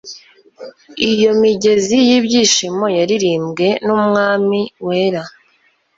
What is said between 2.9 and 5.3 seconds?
yaririmbwe n'umwami wera